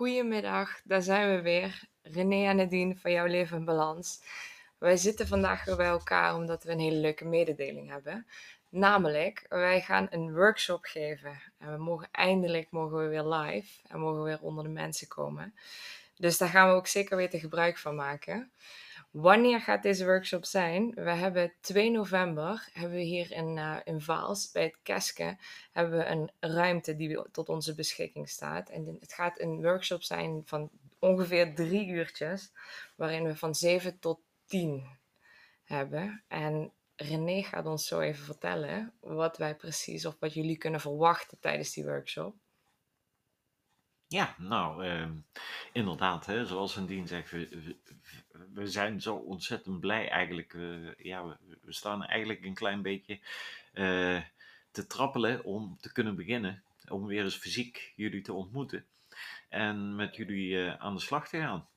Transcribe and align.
Goedemiddag, 0.00 0.80
daar 0.84 1.02
zijn 1.02 1.36
we 1.36 1.42
weer. 1.42 1.82
René 2.02 2.48
en 2.48 2.56
Nadine 2.56 2.96
van 2.96 3.12
Jouw 3.12 3.26
Leven 3.26 3.56
in 3.56 3.64
Balans. 3.64 4.22
Wij 4.78 4.96
zitten 4.96 5.26
vandaag 5.26 5.64
weer 5.64 5.76
bij 5.76 5.86
elkaar 5.86 6.34
omdat 6.34 6.64
we 6.64 6.70
een 6.70 6.80
hele 6.80 6.96
leuke 6.96 7.24
mededeling 7.24 7.88
hebben. 7.88 8.26
Namelijk, 8.68 9.46
wij 9.48 9.80
gaan 9.80 10.06
een 10.10 10.34
workshop 10.34 10.84
geven. 10.84 11.42
En 11.58 11.72
we 11.72 11.82
mogen 11.82 12.08
eindelijk 12.10 12.70
mogen 12.70 12.98
we 12.98 13.08
weer 13.08 13.24
live 13.24 13.80
en 13.88 14.00
mogen 14.00 14.22
we 14.22 14.28
weer 14.28 14.40
onder 14.40 14.64
de 14.64 14.70
mensen 14.70 15.08
komen. 15.08 15.54
Dus 16.16 16.38
daar 16.38 16.48
gaan 16.48 16.68
we 16.68 16.74
ook 16.74 16.86
zeker 16.86 17.16
weten 17.16 17.40
gebruik 17.40 17.78
van 17.78 17.94
maken. 17.94 18.52
Wanneer 19.10 19.60
gaat 19.60 19.82
deze 19.82 20.04
workshop 20.04 20.44
zijn? 20.44 20.94
We 20.94 21.10
hebben 21.10 21.52
2 21.60 21.90
november 21.90 22.68
hebben 22.72 22.96
we 22.96 23.04
hier 23.04 23.32
in, 23.32 23.56
uh, 23.56 23.76
in 23.84 24.00
Vaals 24.00 24.50
bij 24.50 24.62
het 24.62 24.76
Keske 24.82 25.38
hebben 25.72 25.98
we 25.98 26.04
een 26.04 26.30
ruimte 26.40 26.96
die 26.96 27.22
tot 27.32 27.48
onze 27.48 27.74
beschikking 27.74 28.28
staat. 28.28 28.70
En 28.70 28.96
het 29.00 29.12
gaat 29.12 29.40
een 29.40 29.62
workshop 29.62 30.02
zijn 30.02 30.42
van 30.44 30.70
ongeveer 30.98 31.54
drie 31.54 31.88
uurtjes, 31.88 32.52
waarin 32.96 33.24
we 33.24 33.36
van 33.36 33.54
7 33.54 33.98
tot 33.98 34.20
10 34.46 34.98
hebben. 35.64 36.24
En 36.28 36.72
René 36.96 37.42
gaat 37.42 37.66
ons 37.66 37.86
zo 37.86 38.00
even 38.00 38.24
vertellen 38.24 38.92
wat 39.00 39.36
wij 39.36 39.56
precies 39.56 40.06
of 40.06 40.16
wat 40.18 40.34
jullie 40.34 40.56
kunnen 40.56 40.80
verwachten 40.80 41.38
tijdens 41.40 41.72
die 41.72 41.84
workshop. 41.84 42.34
Ja, 44.10 44.34
nou, 44.38 44.86
uh, 44.86 45.08
inderdaad, 45.72 46.26
hè, 46.26 46.46
zoals 46.46 46.86
Dien 46.86 47.08
zegt, 47.08 47.30
we, 47.30 47.76
we, 48.52 48.66
zijn 48.66 49.00
zo 49.00 49.14
ontzettend 49.14 49.80
blij 49.80 50.08
eigenlijk. 50.08 50.52
Uh, 50.52 50.94
ja, 50.94 51.26
we, 51.26 51.36
we, 51.62 51.72
staan 51.72 52.04
eigenlijk 52.04 52.44
een 52.44 52.54
klein 52.54 52.82
beetje 52.82 53.18
uh, 53.74 54.20
te 54.70 54.86
trappelen 54.86 55.44
om 55.44 55.76
te 55.80 55.92
kunnen 55.92 56.16
beginnen. 56.16 56.62
Om 56.88 57.06
weer 57.06 57.24
eens 57.24 57.36
fysiek 57.36 57.92
jullie 57.96 58.22
te 58.22 58.32
ontmoeten 58.32 58.86
en 59.48 59.94
met 59.94 60.16
jullie 60.16 60.64
eh, 60.64 60.74
aan 60.74 60.94
de 60.94 61.00
slag 61.00 61.28
te 61.28 61.38
gaan. 61.38 61.68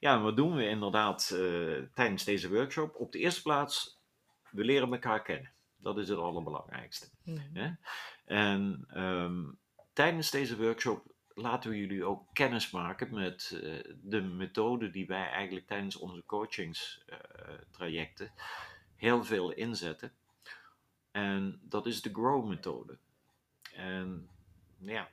Ja, 0.00 0.14
en 0.14 0.22
wat 0.22 0.36
doen 0.36 0.54
we 0.54 0.68
inderdaad 0.68 1.28
tijdens 1.94 2.24
deze 2.24 2.48
workshop? 2.48 2.94
Op 2.96 3.12
de 3.12 3.18
eerste 3.18 3.42
plaats, 3.42 4.00
we 4.50 4.64
leren 4.64 4.92
elkaar 4.92 5.22
kennen. 5.22 5.52
Dat 5.76 5.98
is 5.98 6.08
het 6.08 6.18
allerbelangrijkste. 6.18 7.08
Mm. 7.24 7.78
En 8.24 8.86
um, 8.96 9.58
tijdens 9.92 10.30
deze 10.30 10.56
workshop 10.56 11.11
laten 11.34 11.70
we 11.70 11.78
jullie 11.78 12.04
ook 12.04 12.26
kennis 12.32 12.70
maken 12.70 13.14
met 13.14 13.50
uh, 13.54 13.80
de 14.02 14.20
methode 14.20 14.90
die 14.90 15.06
wij 15.06 15.30
eigenlijk 15.30 15.66
tijdens 15.66 15.96
onze 15.96 16.22
coachingstrajecten 16.26 18.32
uh, 18.36 18.42
heel 18.96 19.24
veel 19.24 19.52
inzetten. 19.52 20.12
En 21.10 21.60
dat 21.62 21.86
is 21.86 22.02
de 22.02 22.10
GROW-methode. 22.12 22.98
En 23.74 24.28
ja, 24.78 25.10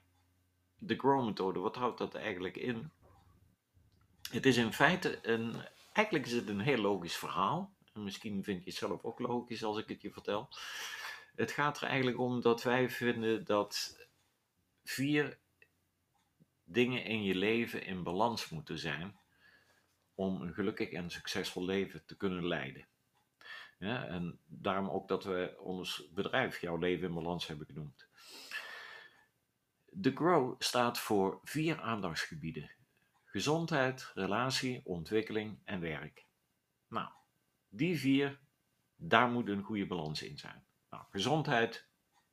de 0.77 0.95
GROW-methode, 0.95 1.59
wat 1.59 1.75
houdt 1.75 1.97
dat 1.97 2.15
eigenlijk 2.15 2.55
in? 2.55 2.89
Het 4.31 4.45
is 4.45 4.57
in 4.57 4.73
feite 4.73 5.19
een, 5.21 5.55
eigenlijk 5.93 6.25
is 6.25 6.33
het 6.33 6.47
een 6.47 6.59
heel 6.59 6.81
logisch 6.81 7.17
verhaal. 7.17 7.73
En 7.93 8.03
misschien 8.03 8.43
vind 8.43 8.63
je 8.63 8.69
het 8.69 8.79
zelf 8.79 9.03
ook 9.03 9.19
logisch 9.19 9.63
als 9.63 9.77
ik 9.77 9.87
het 9.87 10.01
je 10.01 10.11
vertel. 10.11 10.49
Het 11.35 11.51
gaat 11.51 11.81
er 11.81 11.87
eigenlijk 11.87 12.19
om 12.19 12.41
dat 12.41 12.63
wij 12.63 12.89
vinden 12.89 13.45
dat 13.45 13.97
vier 14.83 15.37
dingen 16.71 17.03
in 17.03 17.23
je 17.23 17.35
leven 17.35 17.85
in 17.85 18.03
balans 18.03 18.49
moeten 18.49 18.79
zijn 18.79 19.19
om 20.15 20.41
een 20.41 20.53
gelukkig 20.53 20.91
en 20.91 21.09
succesvol 21.09 21.65
leven 21.65 22.05
te 22.05 22.17
kunnen 22.17 22.47
leiden. 22.47 22.87
Ja, 23.79 24.05
en 24.05 24.39
daarom 24.45 24.89
ook 24.89 25.07
dat 25.07 25.23
we 25.23 25.55
ons 25.59 26.09
bedrijf 26.13 26.61
Jouw 26.61 26.77
Leven 26.77 27.07
in 27.07 27.13
Balans 27.13 27.47
hebben 27.47 27.65
genoemd. 27.65 28.07
De 29.85 30.11
GROW 30.11 30.55
staat 30.61 30.99
voor 30.99 31.39
vier 31.43 31.81
aandachtsgebieden: 31.81 32.71
gezondheid, 33.25 34.11
relatie, 34.13 34.81
ontwikkeling 34.83 35.59
en 35.63 35.79
werk. 35.79 36.25
Nou, 36.87 37.09
die 37.69 37.99
vier, 37.99 38.39
daar 38.95 39.29
moet 39.29 39.47
een 39.47 39.63
goede 39.63 39.87
balans 39.87 40.21
in 40.21 40.37
zijn. 40.37 40.63
Nou, 40.89 41.03
gezondheid 41.09 41.87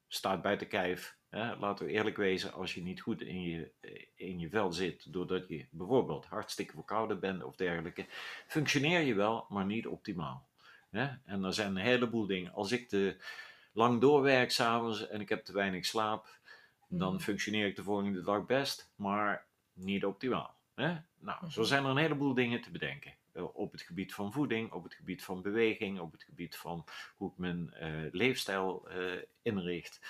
staat 0.08 0.42
bij 0.42 0.56
kijf 0.56 1.15
laten 1.30 1.86
we 1.86 1.92
eerlijk 1.92 2.16
wezen, 2.16 2.52
als 2.52 2.74
je 2.74 2.82
niet 2.82 3.00
goed 3.00 3.22
in 3.22 3.42
je, 3.42 3.70
eh, 3.80 4.04
in 4.14 4.38
je 4.38 4.48
vel 4.48 4.72
zit, 4.72 5.12
doordat 5.12 5.48
je 5.48 5.66
bijvoorbeeld 5.70 6.26
hartstikke 6.26 6.72
verkouden 6.72 7.20
bent 7.20 7.44
of 7.44 7.56
dergelijke, 7.56 8.06
functioneer 8.46 9.00
je 9.00 9.14
wel, 9.14 9.46
maar 9.48 9.64
niet 9.64 9.86
optimaal. 9.86 10.48
En 11.24 11.44
er 11.44 11.54
zijn 11.54 11.76
een 11.76 11.82
heleboel 11.82 12.26
dingen. 12.26 12.52
Als 12.52 12.72
ik 12.72 12.88
te 12.88 13.16
lang 13.72 14.00
doorwerk 14.00 14.50
s'avonds 14.50 15.08
en 15.08 15.20
ik 15.20 15.28
heb 15.28 15.44
te 15.44 15.52
weinig 15.52 15.84
slaap, 15.84 16.38
dan 16.88 17.14
mhm. 17.14 17.22
functioneer 17.22 17.66
ik 17.66 17.76
de 17.76 17.82
volgende 17.82 18.22
dag 18.22 18.46
best, 18.46 18.90
maar 18.94 19.44
niet 19.72 20.04
optimaal. 20.04 20.54
Nou, 21.18 21.50
zo 21.50 21.60
mhm. 21.60 21.68
zijn 21.68 21.84
er 21.84 21.90
een 21.90 21.96
heleboel 21.96 22.34
dingen 22.34 22.60
te 22.60 22.70
bedenken. 22.70 23.14
Eh, 23.36 23.56
op 23.56 23.72
het 23.72 23.82
gebied 23.82 24.14
van 24.14 24.32
voeding, 24.32 24.72
op 24.72 24.82
het 24.82 24.94
gebied 24.94 25.24
van 25.24 25.42
beweging, 25.42 26.00
op 26.00 26.12
het 26.12 26.22
gebied 26.22 26.56
van 26.56 26.84
hoe 27.16 27.30
ik 27.30 27.38
mijn 27.38 27.74
uh, 27.82 28.12
leefstijl 28.12 28.88
uh, 28.90 29.22
inricht. 29.42 30.00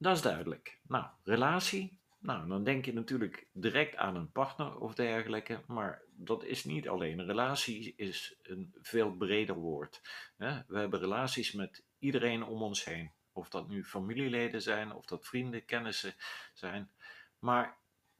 Dat 0.00 0.16
is 0.16 0.22
duidelijk. 0.22 0.78
Nou, 0.82 1.06
relatie. 1.24 1.98
Nou, 2.18 2.48
dan 2.48 2.64
denk 2.64 2.84
je 2.84 2.92
natuurlijk 2.92 3.48
direct 3.52 3.96
aan 3.96 4.16
een 4.16 4.30
partner 4.30 4.78
of 4.78 4.94
dergelijke, 4.94 5.62
maar 5.66 6.02
dat 6.10 6.44
is 6.44 6.64
niet 6.64 6.88
alleen. 6.88 7.18
Een 7.18 7.26
relatie 7.26 7.94
is 7.96 8.36
een 8.42 8.74
veel 8.82 9.12
breder 9.12 9.54
woord. 9.54 10.00
We 10.36 10.78
hebben 10.78 11.00
relaties 11.00 11.52
met 11.52 11.84
iedereen 11.98 12.44
om 12.44 12.62
ons 12.62 12.84
heen. 12.84 13.10
Of 13.32 13.48
dat 13.48 13.68
nu 13.68 13.84
familieleden 13.84 14.62
zijn, 14.62 14.92
of 14.92 15.04
dat 15.04 15.26
vrienden, 15.26 15.64
kennissen 15.64 16.14
zijn. 16.54 16.90
Maar 17.38 17.76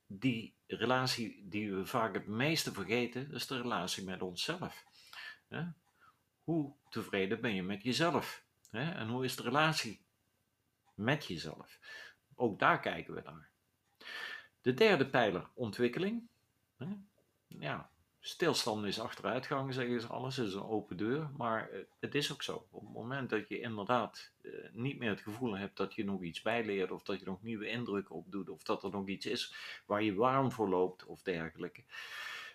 die 0.07 0.55
relatie 0.67 1.49
die 1.49 1.75
we 1.75 1.87
vaak 1.87 2.15
het 2.15 2.27
meeste 2.27 2.73
vergeten, 2.73 3.33
is 3.33 3.47
de 3.47 3.61
relatie 3.61 4.05
met 4.05 4.23
onszelf. 4.23 4.85
Hoe 6.45 6.73
tevreden 6.89 7.41
ben 7.41 7.55
je 7.55 7.63
met 7.63 7.83
jezelf? 7.83 8.45
En 8.71 9.09
hoe 9.09 9.25
is 9.25 9.37
de 9.37 9.43
relatie 9.43 10.09
met 11.01 11.27
jezelf. 11.27 11.79
Ook 12.35 12.59
daar 12.59 12.81
kijken 12.81 13.15
we 13.15 13.23
naar. 13.25 13.49
De 14.61 14.75
derde 14.75 15.07
pijler, 15.07 15.49
ontwikkeling. 15.55 16.29
Ja, 17.47 17.91
stilstand 18.21 18.87
is 18.87 19.01
achteruitgang, 19.01 19.75
zeggen 19.75 20.01
ze. 20.01 20.07
Alles 20.07 20.39
is 20.39 20.55
een 20.55 20.63
open 20.63 20.97
deur, 20.97 21.31
maar 21.37 21.71
eh, 21.71 21.81
het 22.01 22.15
is 22.15 22.33
ook 22.33 22.43
zo. 22.43 22.67
Op 22.71 22.83
het 22.83 22.93
moment 22.93 23.31
dat 23.31 23.49
je 23.49 23.61
inderdaad 23.61 24.33
eh, 24.43 24.53
niet 24.73 24.99
meer 24.99 25.11
het 25.11 25.21
gevoel 25.21 25.57
hebt 25.57 25.77
dat 25.77 25.95
je 25.95 26.05
nog 26.05 26.23
iets 26.23 26.43
bijleert, 26.43 26.91
of 26.91 27.03
dat 27.03 27.19
je 27.21 27.27
nog 27.27 27.43
nieuwe 27.43 27.69
indrukken 27.69 28.15
opdoet, 28.15 28.49
of 28.49 28.63
dat 28.63 28.85
er 28.85 28.91
nog 28.91 29.09
iets 29.09 29.27
is 29.27 29.55
waar 29.87 30.03
je 30.03 30.15
warm 30.15 30.53
voor 30.53 30.69
loopt, 30.69 31.05
of 31.05 31.23
dergelijke, 31.23 31.85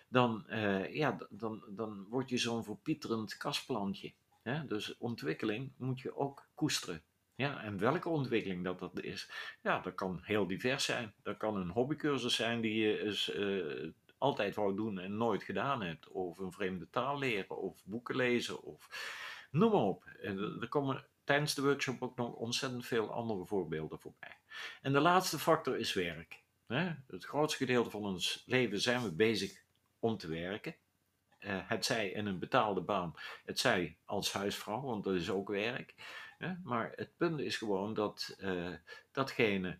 dan, 0.08 0.44
uh, 0.48 0.94
ja, 0.94 1.18
dan, 1.30 1.64
dan 1.68 2.06
word 2.08 2.28
je 2.28 2.38
zo'n 2.38 2.64
verpieterend 2.64 3.36
kastplantje. 3.36 4.12
Dus 4.66 4.96
ontwikkeling 4.98 5.72
moet 5.76 6.00
je 6.00 6.16
ook 6.16 6.48
koesteren. 6.54 7.02
Ja, 7.36 7.62
en 7.62 7.78
welke 7.78 8.08
ontwikkeling 8.08 8.64
dat 8.64 8.78
dat 8.78 9.00
is, 9.00 9.30
ja, 9.62 9.80
dat 9.80 9.94
kan 9.94 10.20
heel 10.22 10.46
divers 10.46 10.84
zijn. 10.84 11.14
Dat 11.22 11.36
kan 11.36 11.56
een 11.56 11.70
hobbycursus 11.70 12.34
zijn 12.34 12.60
die 12.60 12.74
je 12.74 13.02
eens, 13.02 13.34
uh, 13.34 13.90
altijd 14.18 14.54
wou 14.54 14.76
doen 14.76 14.98
en 14.98 15.16
nooit 15.16 15.42
gedaan 15.42 15.82
hebt. 15.82 16.08
Of 16.08 16.38
een 16.38 16.52
vreemde 16.52 16.90
taal 16.90 17.18
leren, 17.18 17.58
of 17.58 17.84
boeken 17.84 18.16
lezen, 18.16 18.62
of 18.62 18.88
noem 19.50 19.70
maar 19.70 19.80
op. 19.80 20.04
En 20.04 20.58
er 20.60 20.68
komen 20.68 21.06
tijdens 21.24 21.54
de 21.54 21.62
workshop 21.62 22.02
ook 22.02 22.16
nog 22.16 22.32
ontzettend 22.32 22.86
veel 22.86 23.12
andere 23.12 23.46
voorbeelden 23.46 23.98
voorbij. 23.98 24.36
En 24.82 24.92
de 24.92 25.00
laatste 25.00 25.38
factor 25.38 25.78
is 25.78 25.92
werk. 25.92 26.42
Het 27.06 27.24
grootste 27.24 27.58
gedeelte 27.58 27.90
van 27.90 28.04
ons 28.04 28.42
leven 28.46 28.80
zijn 28.80 29.02
we 29.02 29.12
bezig 29.12 29.64
om 29.98 30.16
te 30.16 30.28
werken. 30.28 30.74
Uh, 31.40 31.58
het 31.68 31.84
zij 31.84 32.08
in 32.08 32.26
een 32.26 32.38
betaalde 32.38 32.80
baan, 32.80 33.14
het 33.44 33.58
zij 33.58 33.96
als 34.04 34.32
huisvrouw, 34.32 34.80
want 34.80 35.04
dat 35.04 35.14
is 35.14 35.30
ook 35.30 35.48
werk. 35.48 35.94
Maar 36.62 36.92
het 36.94 37.16
punt 37.16 37.40
is 37.40 37.56
gewoon 37.56 37.94
dat 37.94 38.36
uh, 38.40 38.74
datgene 39.12 39.78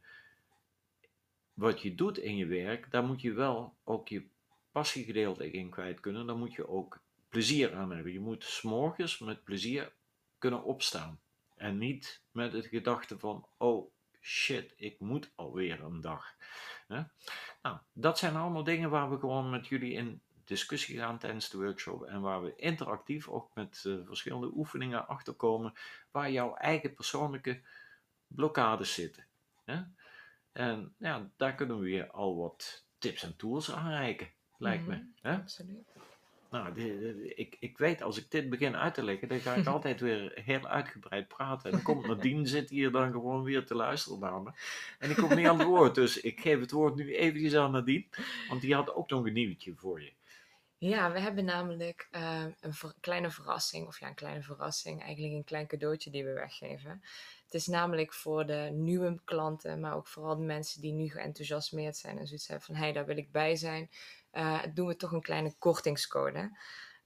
wat 1.52 1.82
je 1.82 1.94
doet 1.94 2.18
in 2.18 2.36
je 2.36 2.46
werk, 2.46 2.90
daar 2.90 3.04
moet 3.04 3.20
je 3.20 3.32
wel 3.32 3.76
ook 3.84 4.08
je 4.08 4.26
passiegedeelte 4.72 5.50
in 5.50 5.70
kwijt 5.70 6.00
kunnen. 6.00 6.26
Daar 6.26 6.36
moet 6.36 6.54
je 6.54 6.68
ook 6.68 7.00
plezier 7.28 7.74
aan 7.74 7.92
hebben. 7.92 8.12
Je 8.12 8.20
moet 8.20 8.44
s'morgens 8.44 9.18
met 9.18 9.44
plezier 9.44 9.92
kunnen 10.38 10.62
opstaan. 10.62 11.20
En 11.54 11.78
niet 11.78 12.22
met 12.30 12.52
het 12.52 12.66
gedachte 12.66 13.18
van, 13.18 13.46
oh 13.56 13.90
shit, 14.20 14.74
ik 14.76 15.00
moet 15.00 15.32
alweer 15.34 15.82
een 15.82 16.00
dag. 16.00 16.34
Nou, 17.62 17.78
dat 17.92 18.18
zijn 18.18 18.36
allemaal 18.36 18.64
dingen 18.64 18.90
waar 18.90 19.10
we 19.10 19.18
gewoon 19.18 19.50
met 19.50 19.66
jullie 19.66 19.92
in 19.92 20.20
discussie 20.46 20.98
gaan 20.98 21.18
tijdens 21.18 21.48
de 21.50 21.58
workshop 21.58 22.02
en 22.02 22.20
waar 22.20 22.42
we 22.42 22.52
interactief 22.56 23.28
ook 23.28 23.48
met 23.54 23.84
uh, 23.86 23.96
verschillende 24.06 24.50
oefeningen 24.54 25.08
achterkomen 25.08 25.72
waar 26.10 26.30
jouw 26.30 26.54
eigen 26.54 26.94
persoonlijke 26.94 27.60
blokkades 28.26 28.94
zitten. 28.94 29.24
Hè? 29.64 29.82
En 30.52 30.94
ja, 30.98 31.30
daar 31.36 31.54
kunnen 31.54 31.78
we 31.78 31.84
weer 31.84 32.10
al 32.10 32.36
wat 32.36 32.84
tips 32.98 33.22
en 33.22 33.36
tools 33.36 33.72
aanreiken, 33.72 34.28
lijkt 34.58 34.86
me. 34.86 34.94
Mhm, 34.94 35.04
hè? 35.20 35.34
Absoluut. 35.36 35.84
Nou, 36.50 36.74
de- 36.74 36.98
de- 36.98 37.34
ik, 37.34 37.56
ik 37.60 37.78
weet, 37.78 38.02
als 38.02 38.18
ik 38.18 38.30
dit 38.30 38.48
begin 38.50 38.76
uit 38.76 38.94
te 38.94 39.02
leggen, 39.04 39.28
dan 39.28 39.40
ga 39.40 39.54
ik 39.54 39.66
altijd 39.76 40.00
weer 40.00 40.40
heel 40.44 40.66
uitgebreid 40.66 41.28
praten. 41.28 41.64
En 41.64 41.70
dan 41.70 41.82
komt 41.82 42.06
Nadine, 42.06 42.46
zit 42.56 42.70
hier 42.70 42.90
dan 42.90 43.10
gewoon 43.12 43.42
weer 43.42 43.66
te 43.66 43.74
luisteren 43.74 44.18
naar 44.18 44.40
me. 44.42 44.50
En 44.98 45.10
ik 45.10 45.16
kom 45.16 45.34
niet 45.34 45.46
aan 45.46 45.58
het 45.58 45.66
woord, 45.68 45.94
dus 45.94 46.20
ik 46.20 46.40
geef 46.40 46.60
het 46.60 46.70
woord 46.70 46.94
nu 46.94 47.14
eventjes 47.14 47.54
aan 47.54 47.70
Nadine. 47.70 48.04
Want 48.48 48.60
die 48.60 48.74
had 48.74 48.94
ook 48.94 49.10
nog 49.10 49.26
een 49.26 49.32
nieuwtje 49.32 49.74
voor 49.74 50.02
je. 50.02 50.12
Ja, 50.78 51.12
we 51.12 51.20
hebben 51.20 51.44
namelijk 51.44 52.08
eh, 52.10 52.44
een 52.60 52.74
kleine 53.00 53.30
verrassing, 53.30 53.86
of 53.86 54.00
ja, 54.00 54.08
een 54.08 54.14
kleine 54.14 54.42
verrassing, 54.42 55.02
eigenlijk 55.02 55.34
een 55.34 55.44
klein 55.44 55.66
cadeautje 55.66 56.10
die 56.10 56.24
we 56.24 56.32
weggeven. 56.32 57.02
Het 57.44 57.54
is 57.54 57.66
namelijk 57.66 58.14
voor 58.14 58.46
de 58.46 58.70
nieuwe 58.72 59.20
klanten, 59.24 59.80
maar 59.80 59.94
ook 59.94 60.06
vooral 60.06 60.36
de 60.36 60.42
mensen 60.44 60.80
die 60.80 60.92
nu 60.92 61.10
geenthousiasmeerd 61.10 61.96
zijn 61.96 62.18
en 62.18 62.26
zoiets 62.26 62.46
hebben 62.48 62.66
van, 62.66 62.74
hé, 62.74 62.82
hey, 62.82 62.92
daar 62.92 63.06
wil 63.06 63.16
ik 63.16 63.32
bij 63.32 63.56
zijn. 63.56 63.90
eh, 64.30 64.62
doen 64.74 64.86
we 64.86 64.96
toch 64.96 65.12
een 65.12 65.22
kleine 65.22 65.54
kortingscode. 65.58 66.58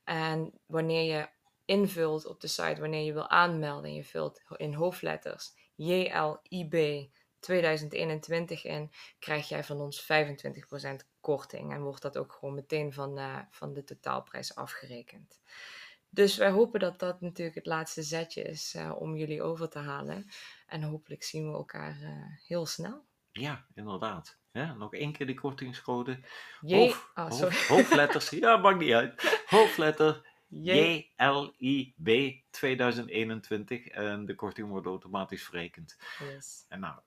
En 0.04 0.52
wanneer 0.66 1.16
je 1.16 1.28
invult 1.64 2.26
op 2.26 2.40
de 2.40 2.46
site, 2.48 2.80
wanneer 2.80 3.04
je 3.04 3.12
wil 3.12 3.28
aanmelden 3.28 3.90
en 3.90 3.94
je 3.96 4.04
vult 4.04 4.42
in 4.56 4.74
hoofdletters 4.74 5.52
JLIB 5.74 7.08
2021 7.40 8.64
in, 8.64 8.90
krijg 9.18 9.48
jij 9.48 9.64
van 9.64 9.80
ons 9.80 10.02
25% 10.02 11.09
korting. 11.20 11.72
En 11.72 11.82
wordt 11.82 12.02
dat 12.02 12.18
ook 12.18 12.32
gewoon 12.32 12.54
meteen 12.54 12.92
van, 12.92 13.18
eh, 13.18 13.38
van 13.50 13.72
de 13.72 13.84
totaalprijs 13.84 14.54
afgerekend. 14.54 15.40
Dus 16.08 16.36
wij 16.36 16.50
hopen 16.50 16.80
dat 16.80 16.98
dat 16.98 17.20
natuurlijk 17.20 17.56
het 17.56 17.66
laatste 17.66 18.02
zetje 18.02 18.42
is 18.42 18.74
eh, 18.74 18.92
om 18.98 19.16
jullie 19.16 19.42
over 19.42 19.68
te 19.68 19.78
halen. 19.78 20.26
En 20.66 20.82
hopelijk 20.82 21.22
zien 21.22 21.46
we 21.50 21.56
elkaar 21.56 22.00
eh, 22.02 22.46
heel 22.46 22.66
snel. 22.66 23.04
Ja, 23.32 23.66
inderdaad. 23.74 24.38
Ja, 24.52 24.74
nog 24.74 24.94
één 24.94 25.12
keer 25.12 25.26
die 25.26 25.40
kortingscode. 25.40 26.20
J, 26.60 26.74
oh, 26.74 26.94
hoofd- 27.14 27.68
hoofdletters, 27.68 28.30
ja, 28.44 28.56
maakt 28.56 28.78
niet 28.78 28.92
uit. 28.92 29.42
Hoofdletter 29.46 30.28
J, 30.52 30.72
JLIB 31.16 32.42
2021 32.50 33.86
en 33.86 34.24
de 34.24 34.34
korting 34.34 34.68
wordt 34.68 34.86
automatisch 34.86 35.44
verrekend. 35.44 35.96
yes. 36.18 36.64
En 36.68 36.80
nou, 36.80 37.00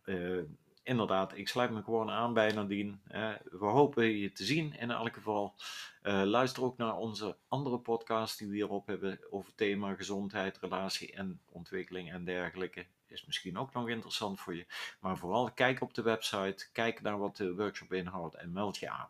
inderdaad, 0.84 1.38
ik 1.38 1.48
sluit 1.48 1.72
me 1.72 1.84
gewoon 1.84 2.10
aan 2.10 2.34
bij 2.34 2.52
Nadine. 2.52 2.98
We 3.44 3.66
hopen 3.66 4.06
je 4.06 4.32
te 4.32 4.44
zien 4.44 4.80
in 4.80 4.92
elk 4.92 5.14
geval. 5.14 5.54
Eh, 6.02 6.22
luister 6.24 6.64
ook 6.64 6.78
naar 6.78 6.98
onze 6.98 7.38
andere 7.48 7.78
podcast 7.78 8.38
die 8.38 8.48
we 8.48 8.54
hierop 8.54 8.88
hebben 8.88 9.20
over 9.30 9.56
thema 9.56 9.94
gezondheid, 9.94 10.58
relatie 10.58 11.14
en 11.14 11.42
ontwikkeling 11.50 12.12
en 12.12 12.24
dergelijke. 12.24 12.86
Is 13.08 13.26
misschien 13.26 13.58
ook 13.58 13.74
nog 13.74 13.90
interessant 13.90 14.40
voor 14.40 14.56
je. 14.56 14.66
Maar 15.00 15.18
vooral 15.18 15.52
kijk 15.52 15.82
op 15.82 15.94
de 15.94 16.02
website, 16.02 16.66
kijk 16.72 17.02
naar 17.02 17.18
wat 17.18 17.38
de 17.38 17.56
workshop 17.56 17.94
inhoudt 17.94 18.36
en 18.36 18.52
meld 18.52 18.78
je 18.78 18.90
aan. 18.90 19.10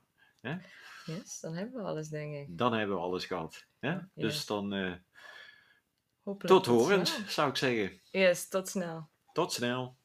yes, 1.05 1.39
dan 1.39 1.53
hebben 1.53 1.81
we 1.81 1.87
alles, 1.87 2.09
denk 2.09 2.33
ik. 2.35 2.57
Dan 2.57 2.73
hebben 2.73 2.95
we 2.95 3.01
alles 3.01 3.25
gehad. 3.25 3.65
Hè? 3.79 3.89
Ja. 3.89 4.09
Dus 4.13 4.45
dan 4.45 4.73
eh, 4.73 4.93
tot 6.37 6.65
horens, 6.65 7.27
zou 7.35 7.49
ik 7.49 7.55
zeggen. 7.57 7.99
Yes, 8.11 8.47
tot 8.47 8.69
snel. 8.69 9.07
Tot 9.33 9.53
snel. 9.53 9.95